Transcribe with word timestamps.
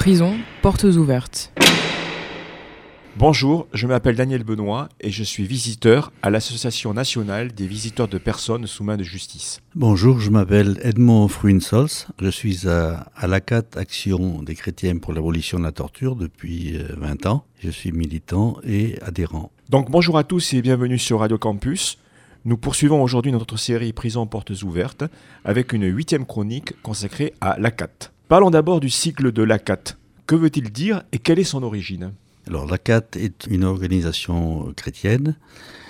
Prison, 0.00 0.38
portes 0.62 0.84
ouvertes. 0.84 1.52
Bonjour, 3.18 3.66
je 3.74 3.86
m'appelle 3.86 4.16
Daniel 4.16 4.44
Benoît 4.44 4.88
et 4.98 5.10
je 5.10 5.22
suis 5.22 5.44
visiteur 5.44 6.10
à 6.22 6.30
l'Association 6.30 6.94
nationale 6.94 7.52
des 7.52 7.66
visiteurs 7.66 8.08
de 8.08 8.16
personnes 8.16 8.66
sous 8.66 8.82
main 8.82 8.96
de 8.96 9.02
justice. 9.02 9.60
Bonjour, 9.74 10.18
je 10.18 10.30
m'appelle 10.30 10.80
Edmond 10.82 11.28
Fruinsols. 11.28 12.06
Je 12.18 12.30
suis 12.30 12.66
à, 12.66 13.10
à 13.14 13.26
l'ACAT, 13.26 13.76
Action 13.76 14.42
des 14.42 14.54
chrétiens 14.54 14.96
pour 14.96 15.12
l'abolition 15.12 15.58
de 15.58 15.64
la 15.64 15.72
torture, 15.72 16.16
depuis 16.16 16.78
20 16.96 17.26
ans. 17.26 17.44
Je 17.58 17.68
suis 17.68 17.92
militant 17.92 18.56
et 18.64 18.98
adhérent. 19.02 19.52
Donc 19.68 19.90
bonjour 19.90 20.16
à 20.16 20.24
tous 20.24 20.54
et 20.54 20.62
bienvenue 20.62 20.98
sur 20.98 21.20
Radio 21.20 21.36
Campus. 21.36 21.98
Nous 22.46 22.56
poursuivons 22.56 23.02
aujourd'hui 23.02 23.32
notre 23.32 23.58
série 23.58 23.92
Prison 23.92 24.26
portes 24.26 24.62
ouvertes 24.62 25.04
avec 25.44 25.74
une 25.74 25.84
huitième 25.84 26.24
chronique 26.24 26.72
consacrée 26.80 27.34
à 27.42 27.58
l'ACAT. 27.58 28.12
Parlons 28.30 28.50
d'abord 28.50 28.78
du 28.78 28.90
cycle 28.90 29.32
de 29.32 29.42
l'ACAT. 29.42 29.96
Que 30.28 30.36
veut-il 30.36 30.70
dire 30.70 31.02
et 31.10 31.18
quelle 31.18 31.40
est 31.40 31.44
son 31.44 31.64
origine? 31.64 32.12
Alors 32.46 32.64
l'ACAT 32.64 33.16
est 33.16 33.48
une 33.48 33.64
organisation 33.64 34.72
chrétienne 34.76 35.34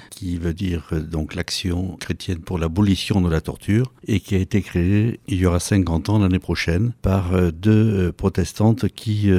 qui 0.08 0.38
veut 0.38 0.54
dire 0.54 0.88
euh, 0.92 1.00
donc 1.00 1.34
l'action 1.34 1.98
chrétienne 2.00 2.38
pour 2.38 2.58
l'abolition 2.58 3.20
de 3.20 3.28
la 3.28 3.42
torture 3.42 3.92
et 4.08 4.20
qui 4.20 4.36
a 4.36 4.38
été 4.38 4.62
créée 4.62 5.20
il 5.28 5.36
y 5.36 5.44
aura 5.44 5.60
50 5.60 6.08
ans 6.08 6.18
l'année 6.18 6.38
prochaine 6.38 6.94
par 7.02 7.34
euh, 7.34 7.50
deux 7.50 8.06
euh, 8.08 8.10
protestantes 8.10 8.88
qui 8.88 9.30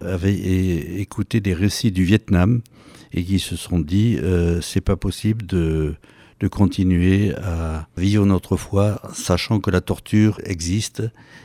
avaient 0.00 0.36
écouté 1.00 1.40
des 1.40 1.54
récits 1.54 1.90
du 1.90 2.04
Vietnam 2.04 2.60
et 3.12 3.24
qui 3.24 3.40
se 3.40 3.56
sont 3.56 3.80
dit 3.80 4.16
c'est 4.60 4.80
pas 4.80 4.94
possible 4.94 5.44
de 5.44 5.96
de 6.44 6.48
continuer 6.48 7.34
à 7.36 7.88
vivre 7.96 8.26
notre 8.26 8.58
foi, 8.58 9.00
sachant 9.14 9.60
que 9.60 9.70
la 9.70 9.80
torture 9.80 10.42
existe 10.44 11.02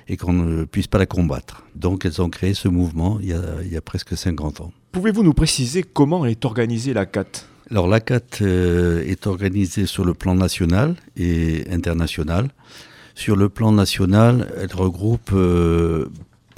et 0.09 0.17
qu'on 0.17 0.33
ne 0.33 0.65
puisse 0.65 0.87
pas 0.87 0.97
la 0.97 1.05
combattre. 1.05 1.63
Donc 1.73 2.05
elles 2.05 2.21
ont 2.21 2.29
créé 2.29 2.53
ce 2.53 2.67
mouvement 2.67 3.17
il 3.21 3.29
y 3.29 3.33
a, 3.33 3.41
il 3.63 3.71
y 3.71 3.77
a 3.77 3.81
presque 3.81 4.17
50 4.17 4.59
ans. 4.59 4.73
Pouvez-vous 4.91 5.23
nous 5.23 5.33
préciser 5.33 5.83
comment 5.83 6.25
est 6.25 6.43
organisée 6.43 6.93
la 6.93 7.05
CAT? 7.05 7.31
Alors 7.71 7.87
la 7.87 8.01
CAT 8.01 8.41
euh, 8.41 9.01
est 9.05 9.25
organisée 9.25 9.85
sur 9.85 10.03
le 10.03 10.13
plan 10.13 10.35
national 10.35 10.95
et 11.15 11.63
international. 11.71 12.49
Sur 13.15 13.37
le 13.37 13.47
plan 13.47 13.71
national, 13.71 14.51
elle 14.57 14.73
regroupe 14.75 15.31
euh, 15.31 16.09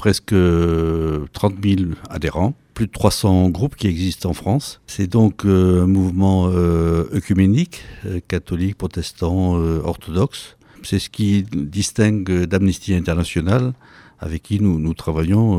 presque 0.02 0.34
30 0.34 1.54
000 1.64 1.92
adhérents 2.10 2.56
plus 2.74 2.88
de 2.88 2.92
300 2.92 3.50
groupes 3.50 3.76
qui 3.76 3.86
existent 3.86 4.32
en 4.32 4.34
France. 4.34 4.82
C'est 4.88 5.06
donc 5.06 5.46
euh, 5.46 5.84
un 5.84 5.86
mouvement 5.86 6.50
euh, 6.50 7.04
œcuménique, 7.14 7.84
euh, 8.08 8.20
catholique, 8.28 8.80
protestant, 8.80 9.54
orthodoxe. 9.84 10.58
C'est 10.82 10.98
ce 10.98 11.12
qui 11.12 11.44
distingue 11.54 12.46
d'Amnesty 12.46 12.96
International, 12.96 13.74
avec 14.20 14.42
qui 14.42 14.60
nous, 14.60 14.80
nous 14.80 14.96
travaillons 14.96 15.50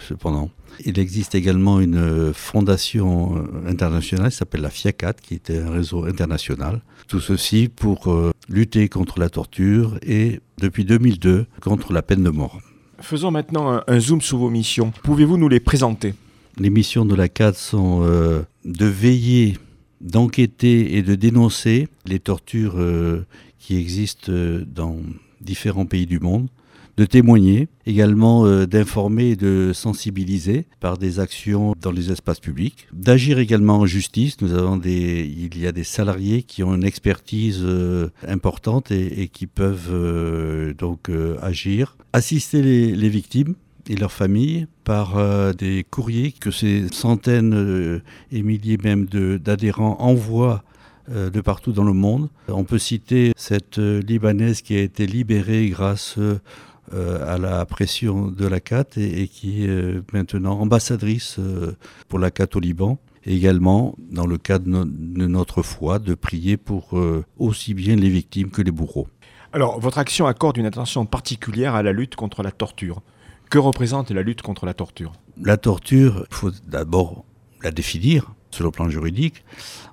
cependant. 0.00 0.50
Il 0.84 0.98
existe 0.98 1.36
également 1.36 1.78
une 1.78 2.32
fondation 2.34 3.44
internationale 3.64 4.30
qui 4.30 4.36
s'appelle 4.36 4.62
la 4.62 4.70
FIACAT, 4.70 5.14
qui 5.22 5.34
est 5.34 5.50
un 5.50 5.70
réseau 5.70 6.04
international. 6.06 6.80
Tout 7.06 7.20
ceci 7.20 7.68
pour 7.68 8.12
lutter 8.48 8.88
contre 8.88 9.20
la 9.20 9.28
torture 9.28 9.98
et, 10.02 10.40
depuis 10.60 10.84
2002, 10.84 11.46
contre 11.60 11.92
la 11.92 12.02
peine 12.02 12.24
de 12.24 12.30
mort. 12.30 12.58
Faisons 13.00 13.30
maintenant 13.30 13.80
un 13.86 14.00
zoom 14.00 14.20
sur 14.20 14.38
vos 14.38 14.50
missions. 14.50 14.92
Pouvez-vous 15.04 15.38
nous 15.38 15.48
les 15.48 15.60
présenter? 15.60 16.14
Les 16.58 16.70
missions 16.70 17.04
de 17.04 17.14
la 17.14 17.28
CAD 17.28 17.54
sont 17.54 18.00
euh, 18.02 18.42
de 18.64 18.86
veiller, 18.86 19.56
d'enquêter 20.00 20.96
et 20.96 21.02
de 21.02 21.14
dénoncer 21.14 21.86
les 22.06 22.18
tortures 22.18 22.74
euh, 22.76 23.24
qui 23.60 23.76
existent 23.76 24.32
euh, 24.32 24.64
dans 24.66 24.96
différents 25.40 25.86
pays 25.86 26.06
du 26.06 26.18
monde, 26.18 26.48
de 26.96 27.04
témoigner, 27.04 27.68
également 27.86 28.44
d'informer 28.66 29.30
et 29.30 29.36
de 29.36 29.70
sensibiliser 29.72 30.66
par 30.80 30.98
des 30.98 31.20
actions 31.20 31.76
dans 31.80 31.92
les 31.92 32.10
espaces 32.10 32.40
publics, 32.40 32.88
d'agir 32.92 33.38
également 33.38 33.78
en 33.78 33.86
justice. 33.86 34.40
Nous 34.40 34.52
avons 34.52 34.76
des, 34.76 35.24
il 35.24 35.56
y 35.56 35.68
a 35.68 35.70
des 35.70 35.84
salariés 35.84 36.42
qui 36.42 36.64
ont 36.64 36.74
une 36.74 36.82
expertise 36.82 37.64
importante 38.26 38.90
et, 38.90 39.28
qui 39.28 39.46
peuvent 39.46 40.74
donc 40.76 41.08
agir, 41.40 41.96
assister 42.18 42.60
les 42.62 43.08
victimes 43.08 43.54
et 43.88 43.96
leurs 43.96 44.12
familles 44.12 44.66
par 44.84 45.16
euh, 45.16 45.52
des 45.52 45.84
courriers 45.88 46.32
que 46.32 46.50
ces 46.50 46.88
centaines 46.92 47.54
euh, 47.54 48.02
et 48.30 48.42
milliers 48.42 48.78
même 48.82 49.06
d'adhérents 49.06 49.96
envoient 50.00 50.62
euh, 51.10 51.30
de 51.30 51.40
partout 51.40 51.72
dans 51.72 51.84
le 51.84 51.94
monde. 51.94 52.28
On 52.48 52.64
peut 52.64 52.78
citer 52.78 53.32
cette 53.36 53.78
Libanaise 53.78 54.62
qui 54.62 54.76
a 54.76 54.80
été 54.82 55.06
libérée 55.06 55.68
grâce 55.70 56.18
à 56.90 57.36
la 57.36 57.66
pression 57.66 58.28
de 58.28 58.46
la 58.46 58.60
CAT 58.60 58.96
et, 58.96 59.28
qui 59.28 59.64
est 59.64 60.00
maintenant 60.14 60.58
ambassadrice 60.58 61.38
pour 62.08 62.18
la 62.18 62.30
CAT 62.30 62.48
au 62.54 62.60
Liban. 62.60 62.98
également, 63.26 63.94
dans 64.10 64.26
le 64.26 64.38
cadre 64.38 64.86
de 64.86 65.26
notre 65.26 65.62
foi, 65.62 65.98
de 65.98 66.14
prier 66.14 66.56
pour 66.56 66.98
aussi 67.38 67.74
bien 67.74 67.94
les 67.96 68.08
victimes 68.08 68.48
que 68.48 68.62
les 68.62 68.70
bourreaux. 68.70 69.08
Alors, 69.52 69.80
votre 69.80 69.98
action 69.98 70.26
accorde 70.26 70.58
une 70.58 70.66
attention 70.66 71.06
particulière 71.06 71.74
à 71.74 71.82
la 71.82 71.92
lutte 71.92 72.16
contre 72.16 72.42
la 72.42 72.50
torture. 72.50 73.00
Que 73.48 73.58
représente 73.58 74.10
la 74.10 74.22
lutte 74.22 74.42
contre 74.42 74.66
la 74.66 74.74
torture? 74.74 75.12
La 75.42 75.56
torture, 75.56 76.26
il 76.30 76.34
faut 76.34 76.50
d'abord 76.66 77.24
la 77.62 77.70
définir 77.70 78.34
sur 78.50 78.64
le 78.64 78.70
plan 78.70 78.90
juridique. 78.90 79.44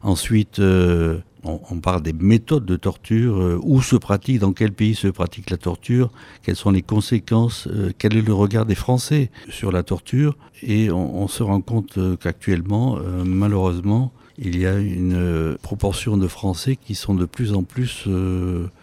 Ensuite, 0.04 0.60
euh, 0.60 1.20
on, 1.44 1.80
parle 1.80 2.02
des 2.02 2.12
méthodes 2.12 2.66
de 2.66 2.76
torture, 2.76 3.38
euh, 3.38 3.60
où 3.64 3.82
se 3.82 3.96
pratique, 3.96 4.40
dans 4.40 4.52
quel 4.52 4.74
pays 4.74 4.94
se 4.94 5.08
pratique 5.08 5.50
la 5.50 5.58
torture, 5.58 6.12
quelles 6.44 6.56
sont 6.58 6.72
les 6.72 6.82
conséquences, 6.82 7.68
euh, 7.68 7.92
quel 7.98 8.18
est 8.18 8.22
le 8.22 8.34
regard 8.34 8.66
des 8.66 8.76
Français 8.76 9.32
sur 9.50 9.72
la 9.72 9.84
torture. 9.84 10.38
Et 10.64 10.92
on, 10.92 11.22
on 11.22 11.28
se 11.30 11.44
rend 11.44 11.62
compte 11.62 11.98
qu'actuellement, 12.20 12.98
malheureusement, 13.24 14.12
il 14.38 14.60
y 14.60 14.66
a 14.66 14.78
une 14.78 15.58
proportion 15.62 16.18
de 16.18 16.28
Français 16.28 16.76
qui 16.76 16.96
sont 16.96 17.16
de 17.16 17.26
plus 17.26 17.54
en 17.54 17.64
plus 17.64 18.08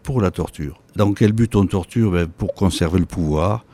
pour 0.03 0.21
la 0.21 0.31
torture. 0.31 0.81
Dans 0.97 1.13
quel 1.13 1.33
but 1.33 1.55
on 1.57 1.67
torture? 1.67 2.11
Ben, 2.13 2.27
Pour 2.27 2.55
conserver 2.55 2.99
le 2.99 3.07
pouvoir, 3.07 3.65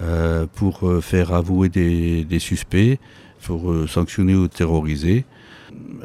euh, 0.00 0.46
pour 0.54 0.86
euh, 0.86 1.00
faire 1.00 1.32
avouer 1.32 1.68
des, 1.68 2.38
suspects, 2.38 3.00
pour 3.42 3.72
euh, 3.72 3.88
sanctionner 3.88 4.36
ou 4.36 4.46
terroriser. 4.46 5.24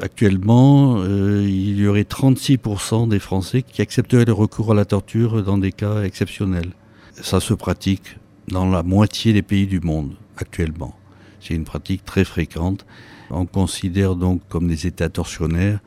Actuellement, 0.00 1.04
il 1.04 1.78
y 1.78 1.86
aurait 1.86 2.02
36% 2.02 3.08
des 3.08 3.18
Français 3.18 3.62
qui 3.62 3.82
accepteraient 3.82 4.24
le 4.24 4.32
recours 4.32 4.72
à 4.72 4.74
la 4.74 4.84
torture 4.84 5.42
dans 5.42 5.58
des 5.58 5.72
cas 5.72 6.02
exceptionnels. 6.02 6.72
Ça 7.14 7.40
se 7.40 7.54
pratique 7.54 8.18
dans 8.48 8.68
la 8.68 8.82
moitié 8.82 9.32
des 9.32 9.42
pays 9.42 9.66
du 9.66 9.80
monde 9.80 10.12
actuellement. 10.36 10.94
C'est 11.44 11.54
une 11.54 11.64
pratique 11.64 12.04
très 12.04 12.24
fréquente. 12.24 12.86
On 13.30 13.46
considère 13.46 14.16
donc 14.16 14.40
comme 14.48 14.66
des 14.68 14.86
états 14.86 15.08
torsionnaires 15.08 15.80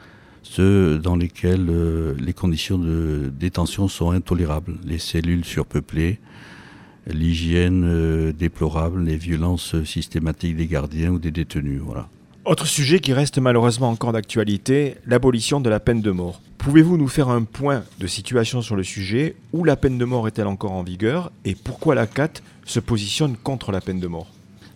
ceux 0.44 0.98
dans 0.98 1.18
lesquels 1.18 1.70
les 2.18 2.32
conditions 2.32 2.78
de 2.78 3.30
détention 3.38 3.90
sont 3.90 4.12
intolérables, 4.12 4.76
les 4.86 4.98
cellules 4.98 5.44
surpeuplées, 5.44 6.20
l'hygiène 7.08 7.84
euh, 7.86 8.32
déplorable, 8.34 9.04
les 9.04 9.18
violences 9.18 9.82
systématiques 9.84 10.56
des 10.56 10.68
gardiens 10.68 11.12
ou 11.12 11.20
des 11.20 11.32
détenus. 11.32 11.82
Voilà. 11.84 12.08
Autre 12.46 12.66
sujet 12.66 13.00
qui 13.00 13.14
reste 13.14 13.40
malheureusement 13.40 13.90
encore 13.90 14.14
d'actualité, 14.14 14.96
l'abolition 15.06 15.60
de 15.60 15.70
la 15.70 15.80
peine 15.80 16.02
de 16.02 16.12
mort. 16.12 16.42
Pouvez-vous 16.58 16.98
nous 16.98 17.08
faire 17.08 17.30
un 17.30 17.44
point 17.44 17.84
de 18.00 18.08
situation 18.08 18.62
sur 18.62 18.76
le 18.76 18.84
sujet? 18.84 19.36
Où 19.54 19.64
la 19.64 19.76
peine 19.76 19.98
de 19.98 20.06
mort 20.06 20.28
est-elle 20.28 20.48
encore 20.48 20.72
en 20.72 20.84
vigueur? 20.84 21.32
Et 21.46 21.56
pourquoi 21.56 21.96
la 21.96 22.08
CAT 22.08 22.42
se 22.66 22.80
positionne 22.80 23.36
contre 23.38 23.72
la 23.72 23.82
peine 23.82 24.00
de 24.00 24.08
mort? 24.08 24.28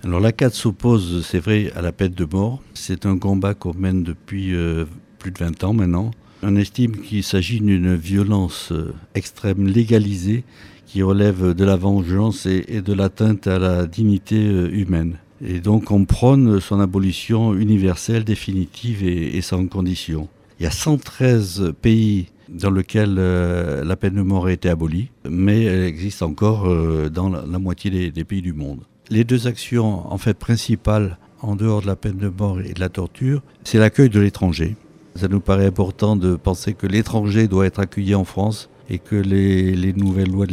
Alors 0.04 0.20
la 0.20 0.32
CAT 0.32 0.50
s'oppose, 0.50 1.24
c'est 1.24 1.40
vrai, 1.40 1.72
à 1.76 1.82
la 1.84 1.92
peine 1.92 2.14
de 2.14 2.26
mort. 2.26 2.60
C'est 2.74 3.06
un 3.06 3.20
combat 3.20 3.54
qu'on 3.54 3.76
mène 3.76 4.02
depuis 4.02 4.56
euh, 4.56 4.86
plus 5.20 5.30
de 5.30 5.38
20 5.38 5.64
ans 5.64 5.74
maintenant. 5.74 6.10
On 6.42 6.56
estime 6.56 6.98
qu'il 6.98 7.24
s'agit 7.24 7.60
d'une 7.60 7.94
violence 7.94 8.72
euh, 8.72 8.96
extrême 9.14 9.68
légalisée 9.68 10.44
qui 10.88 11.04
relève 11.04 11.54
de 11.54 11.64
la 11.64 11.76
vengeance 11.76 12.48
et, 12.48 12.82
de 12.82 12.94
l'atteinte 12.94 13.46
à 13.46 13.60
la 13.60 13.86
dignité 13.86 14.44
euh, 14.44 14.72
humaine. 14.74 15.18
Et 15.46 15.59
donc 15.59 15.92
on 15.92 16.06
prône 16.06 16.59
son 16.59 16.80
abolition 16.80 17.54
universelle, 17.54 18.24
définitive 18.24 19.04
et, 19.04 19.40
sans 19.42 19.68
condition. 19.68 20.30
Il 20.59 20.64
y 20.64 20.66
a 20.66 20.72
113 20.72 21.74
pays 21.80 22.30
dans 22.50 22.72
lesquels 22.72 23.16
la 23.16 23.96
peine 23.96 24.16
de 24.16 24.22
mort 24.22 24.47
a 24.47 24.52
été 24.52 24.70
abolie, 24.70 25.09
mais 25.28 25.64
elle 25.64 25.84
existe 25.84 26.22
encore 26.22 26.70
dans 27.09 27.30
la, 27.30 27.59
moitié 27.59 28.12
des, 28.12 28.24
pays 28.24 28.44
du 28.44 28.54
monde. 28.54 28.82
Les 29.11 29.25
deux 29.25 29.46
actions 29.46 30.09
en 30.09 30.17
fait 30.17 30.35
principales 30.35 31.17
en 31.41 31.58
dehors 31.58 31.81
de 31.81 31.87
la 31.87 31.97
peine 31.97 32.16
de 32.16 32.29
mort 32.29 32.61
et 32.61 32.72
de 32.72 32.79
la 32.79 32.87
torture, 32.87 33.43
c'est 33.66 33.78
l'accueil 33.78 34.09
de 34.09 34.22
l'étranger. 34.22 34.78
Ça 35.16 35.28
nous 35.28 35.41
paraît 35.41 35.66
important 35.66 36.16
de 36.16 36.37
penser 36.37 36.73
que 36.75 36.87
l'étranger 36.87 37.49
doit 37.49 37.66
être 37.66 37.79
accueilli 37.79 38.16
en 38.16 38.23
France 38.23 38.69
et 38.90 38.99
que 38.99 39.17
les, 39.17 39.91
nouvelles 39.91 40.31
lois 40.31 40.46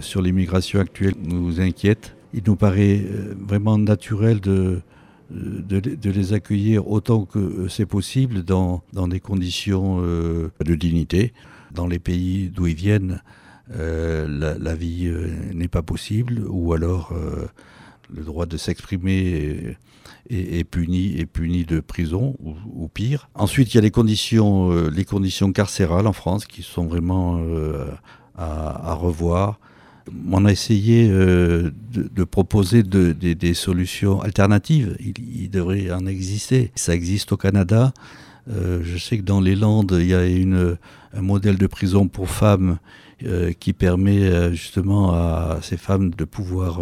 sur 0.00 0.22
l'immigration 0.22 0.80
actuelle 0.80 1.12
nous 1.22 1.60
inquiètent, 1.60 2.16
il 2.32 2.42
nous 2.46 2.56
paraît 2.56 3.04
euh, 3.04 3.34
vraiment 3.46 3.76
naturel 3.76 4.40
de, 4.40 4.80
de, 5.30 6.10
les 6.10 6.32
accueillir 6.32 6.88
autant 6.88 7.26
que 7.26 7.68
c'est 7.68 7.84
possible 7.84 8.44
dans, 8.44 8.82
dans 8.94 9.08
des 9.08 9.20
conditions 9.20 9.98
euh, 10.00 10.50
de 10.64 10.74
dignité. 10.74 11.34
Dans 11.70 11.86
les 11.86 11.98
pays 11.98 12.48
d'où 12.48 12.66
ils 12.66 12.74
viennent, 12.74 13.20
euh, 13.74 14.56
la, 14.58 14.74
vie 14.74 15.12
n'est 15.52 15.68
pas 15.68 15.82
possible 15.82 16.44
ou 16.48 16.72
alors 16.72 17.12
le 18.14 18.22
droit 18.22 18.46
de 18.46 18.56
s'exprimer 18.56 19.76
est, 20.30 20.64
puni, 20.64 21.18
est 21.18 21.26
puni 21.26 21.64
de 21.64 21.80
prison 21.80 22.36
ou, 22.40 22.88
pire. 22.88 23.28
Ensuite, 23.34 23.72
il 23.74 23.76
y 23.76 23.78
a 23.78 23.82
les 23.82 23.90
conditions, 23.90 24.72
euh, 24.72 24.90
les 24.90 25.04
conditions 25.04 25.52
carcérales 25.52 26.06
en 26.06 26.12
France 26.12 26.46
qui 26.46 26.62
sont 26.62 26.86
vraiment 26.86 27.38
euh, 27.40 27.86
à, 28.36 28.94
revoir. 28.94 29.58
On 30.30 30.44
a 30.44 30.52
essayé 30.52 31.08
euh, 31.10 31.70
de, 31.92 32.24
proposer 32.24 32.82
des 32.84 33.54
solutions 33.54 34.20
alternatives. 34.20 34.96
Il, 35.00 35.50
devrait 35.50 35.90
en 35.90 36.06
exister. 36.06 36.70
Ça 36.76 36.94
existe 36.94 37.32
au 37.32 37.36
Canada. 37.36 37.92
je 38.48 38.98
sais 38.98 39.18
que 39.18 39.24
dans 39.24 39.40
les 39.40 39.56
Landes, 39.56 39.96
il 39.98 40.06
y 40.06 40.14
a 40.14 40.20
un 40.20 41.22
modèle 41.22 41.58
de 41.58 41.66
prison 41.66 42.06
pour 42.06 42.28
femmes 42.28 42.78
qui 43.60 43.72
permet 43.72 44.52
justement 44.52 45.12
à 45.12 45.58
ces 45.62 45.76
femmes 45.78 46.10
de 46.10 46.24
pouvoir 46.24 46.80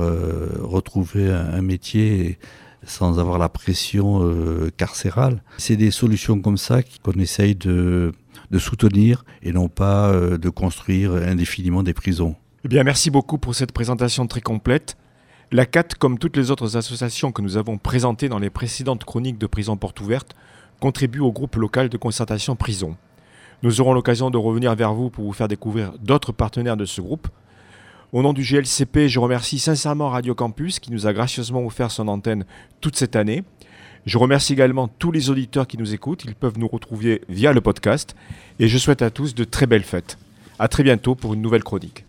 retrouver 0.61 1.31
un, 1.31 1.63
métier 1.63 2.39
sans 2.87 3.19
avoir 3.19 3.39
la 3.39 3.49
pression 3.49 4.21
euh, 4.23 4.71
carcérale. 4.77 5.43
C'est 5.59 5.77
des 5.77 5.91
solutions 5.91 6.41
comme 6.41 6.57
ça 6.57 6.81
qu'on 7.03 7.13
essaye 7.13 7.55
de, 7.55 8.13
soutenir 8.59 9.25
et 9.43 9.53
non 9.53 9.69
pas 9.69 10.11
euh, 10.11 10.39
de 10.39 10.49
construire 10.49 11.15
indéfiniment 11.15 11.83
des 11.83 11.95
prisons. 11.95 12.37
Eh 12.65 12.69
bien, 12.69 12.85
merci 12.85 13.11
beaucoup 13.11 13.39
pour 13.39 13.55
cette 13.55 13.73
présentation 13.73 14.27
très 14.27 14.41
complète. 14.41 14.97
La 15.51 15.67
CAT, 15.67 15.89
comme 15.99 16.19
toutes 16.19 16.37
les 16.37 16.51
autres 16.51 16.77
associations 16.77 17.33
que 17.33 17.43
nous 17.43 17.57
avons 17.57 17.79
présentées 17.79 18.29
dans 18.29 18.39
les 18.39 18.51
précédentes 18.51 19.05
chroniques 19.05 19.39
de 19.39 19.47
Prison 19.47 19.77
Porte 19.77 20.01
Ouverte, 20.01 20.35
contribue 20.81 21.21
au 21.21 21.33
groupe 21.33 21.57
local 21.57 21.89
de 21.89 21.97
concertation 21.97 22.57
prison. 22.57 22.97
Nous 23.65 23.81
aurons 23.81 23.95
l'occasion 23.95 24.31
de 24.31 24.37
revenir 24.37 24.75
vers 24.75 24.93
vous 24.93 25.09
pour 25.09 25.25
vous 25.25 25.33
faire 25.33 25.49
découvrir 25.49 25.95
d'autres 25.99 26.33
partenaires 26.33 26.77
de 26.77 26.85
ce 26.85 27.01
groupe. 27.01 27.29
Au 28.13 28.21
nom 28.21 28.35
du 28.35 28.43
GLCP, 28.43 29.09
je 29.09 29.19
remercie 29.19 29.59
sincèrement 29.59 30.11
Radio 30.11 30.35
Campus 30.35 30.79
qui 30.79 30.93
nous 30.93 31.07
a 31.07 31.15
gracieusement 31.15 31.65
offert 31.65 31.91
son 31.91 32.09
antenne 32.09 32.45
toute 32.83 32.95
cette 32.95 33.17
année. 33.17 33.43
Je 34.05 34.19
remercie 34.19 34.53
également 34.53 34.87
tous 34.87 35.13
les 35.13 35.31
auditeurs 35.31 35.67
qui 35.67 35.79
nous 35.79 35.95
écoutent. 35.95 36.27
Ils 36.27 36.35
peuvent 36.35 36.59
nous 36.59 36.69
retrouver 36.69 37.23
via 37.31 37.55
le 37.55 37.63
podcast. 37.63 38.15
Et 38.59 38.69
je 38.69 38.77
souhaite 38.77 39.01
à 39.01 39.09
tous 39.09 39.35
de 39.35 39.45
très 39.45 39.65
belles 39.65 39.83
fêtes. 39.83 40.19
À 40.59 40.69
très 40.69 40.83
bientôt 40.83 41.15
pour 41.15 41.33
une 41.33 41.41
nouvelle 41.41 41.65
chronique. 41.65 42.05